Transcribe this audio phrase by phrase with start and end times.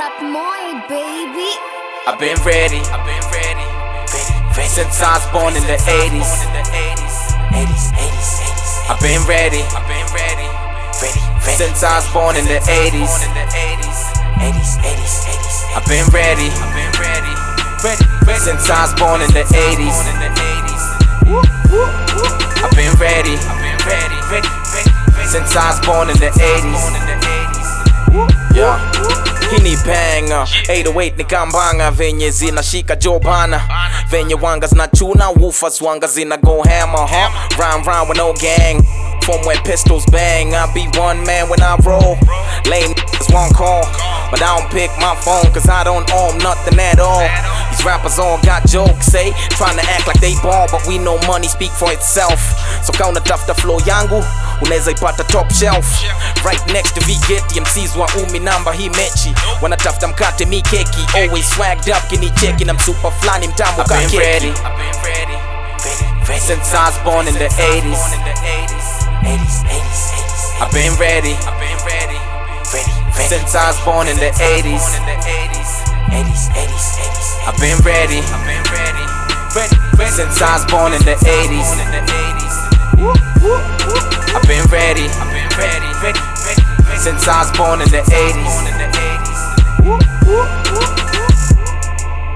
[0.00, 1.52] Rap Moi, baby.
[2.08, 3.68] I've been ready, I've been ready,
[4.08, 4.64] ready.
[4.64, 6.40] Since I was born in the 80s.
[6.88, 8.88] 80s, 80s, 80s.
[8.88, 10.48] I've been ready, I've been ready,
[11.04, 11.20] ready.
[11.44, 13.12] Since I was born in the 80s.
[14.40, 15.56] 80s, 80s, 80s.
[15.76, 17.36] I've been ready, I've been ready,
[17.84, 18.40] ready, ready.
[18.40, 20.00] Since I was born in the 80s.
[22.56, 25.28] I've been ready, I've been ready, ready, ready.
[25.28, 27.19] Since I was born in the 80s.
[28.54, 28.80] Yeah.
[29.50, 33.60] Hii ni banger 808 ni kambanga venye zinashika jobana.
[34.08, 37.08] Venye wanga zinachuna woofers wanga zina go hammer.
[37.08, 37.30] Huh?
[37.58, 38.82] Rhyme rhyme with no gang.
[39.22, 40.54] From where pistols bang.
[40.54, 42.18] I be one man when I roll.
[42.70, 43.84] Lame niggas won't call.
[44.30, 47.28] But I don't pick my phone cause I don't own nothing at all
[47.70, 49.32] These rappers all got jokes eh?
[49.32, 52.40] say Trying to act like they ball but we know money speak for itself.
[52.84, 54.24] So kaunatafuta flow yangu
[54.62, 55.86] unaweza ipata top shelf.
[56.44, 61.06] Right next to vigeti mcs wa umi namba hii mechi wanatafuta mkate mi keki.
[61.14, 64.16] Always swagged up kinicheki na msupa flani mtambo ka keki.
[64.18, 64.52] ready.
[66.38, 70.62] Since I was born in the 80s, 80s, 80s, 80s.
[70.62, 72.18] I've been ready, I've been ready,
[72.72, 73.28] ready, ready.
[73.28, 75.79] Since I was born in the 80s,
[76.10, 77.46] 80s, 80s, 80s.
[77.46, 79.04] I've been ready, I've been ready,
[79.54, 80.10] ready, ready.
[80.10, 82.56] Since I was born in the 80s, 80s.
[84.34, 86.98] I've been ready, I've been ready, ready, ready, ready.
[86.98, 88.70] Since I was born in the 80s.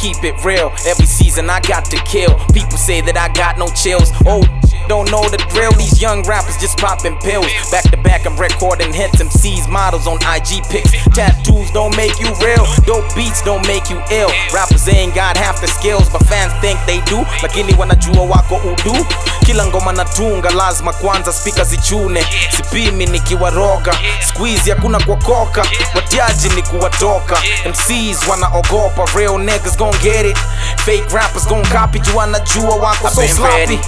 [0.00, 2.38] Keep it real, every season I got to kill.
[2.54, 4.12] People say that I got no chills.
[4.24, 4.42] Oh,
[4.88, 5.72] don't know the drill.
[5.72, 7.46] These young rappers just popping pills.
[7.70, 9.20] Back to back, I'm recording hits.
[9.20, 10.92] MCs, models on IG pics.
[11.14, 12.64] Tattoos don't make you real.
[12.86, 14.30] Dope beats don't make you ill.
[14.54, 17.18] Rappers ain't got half the skills, but fans think they do.
[17.42, 19.06] Like Lakini wanajua wako udu.
[19.46, 22.26] Kila ngoma natunga lazima kwanza spika zichune.
[22.56, 23.98] Sipimi nikiwaroga.
[24.28, 25.66] Squeeze hakuna kuokoka.
[25.94, 27.36] Watiaji ni kuwatoka.
[27.68, 29.04] MCs wanaogopa.
[29.14, 30.38] Real niggas gon' get it.
[30.76, 31.98] Fake rappers gon' copy.
[32.10, 33.80] You wanajua wako so sloppy.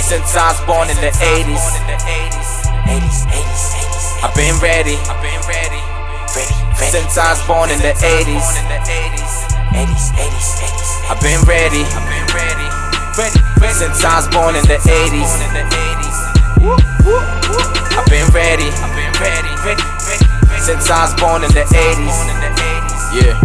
[0.00, 1.60] Since I was born in the 80s.
[2.00, 2.48] 80s,
[2.88, 4.24] 80s, 80s.
[4.24, 4.96] I've been ready.
[5.04, 5.80] I've been ready.
[6.32, 6.88] Ready, ready.
[6.88, 8.40] Since I was born in the 80s.
[9.76, 10.88] 80s, 80s, 80s.
[11.12, 11.84] I've been ready.
[11.84, 12.68] I've been ready.
[13.20, 13.74] Ready, ready.
[13.76, 15.32] Since I was born in the 80s.
[17.92, 18.72] I've been ready.
[18.72, 19.52] I've been ready.
[19.60, 20.24] Ready, ready.
[20.62, 22.16] Since I was born in the 80s.
[23.12, 23.36] Yeah.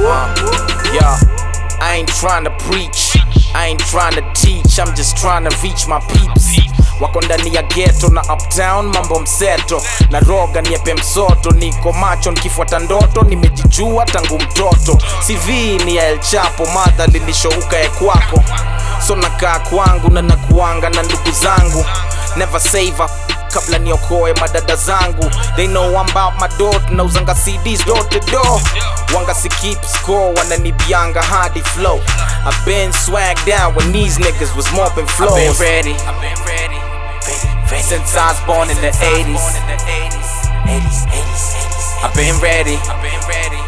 [0.00, 0.32] Uh,
[0.96, 1.16] yeah.
[1.80, 3.09] I ain't trying to preach.
[3.54, 6.60] I ain't trying to teach, I'm just trying to reach my peeps.
[7.00, 12.78] Wako ndani ya ghetto na uptown, mambo mseto na roga niepe msoto, niko macho nikifuata
[12.78, 14.98] ndoto, nimejijua tangu mtoto.
[15.26, 15.48] CV
[15.84, 18.42] ni ya El Chapo, madha lilishouka ya kwako,
[19.06, 21.84] so nakaa kwangu na nakuanga na ndugu zangu,
[22.36, 23.08] never save a
[23.52, 25.30] kabla niokoe madada zangu.
[25.56, 26.82] They know about my dot.
[26.90, 28.60] Nauzanga cds door to door.
[29.14, 32.00] Wanga si keep score wananibianga hadi flow.
[32.46, 36.40] I've been swagged down when these niggas was mopping floors I've been ready, I've been
[36.46, 36.80] ready.
[37.80, 39.40] Since I was born in the 80s
[40.00, 40.30] 80s,
[40.66, 42.04] 80s, 80s.
[42.04, 43.60] I've been ready, I've been ready,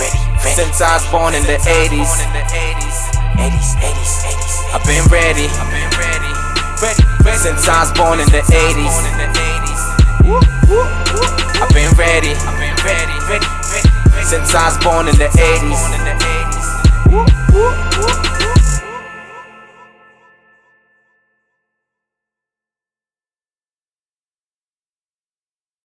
[0.00, 0.56] ready, ready.
[0.56, 2.10] Since I was born in the 80s
[3.36, 4.74] 80s, 80s, 80s.
[4.74, 5.46] I've been ready,
[6.84, 8.92] Since I was born in the 80s.
[11.60, 12.34] I've been ready.
[14.22, 15.94] Since I was born in the 80s.